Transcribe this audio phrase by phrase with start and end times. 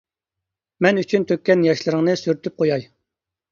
[0.85, 2.91] مەن ئۈچۈن تۆككەن ياشلىرىڭنى سۈرتۈپ قوياي!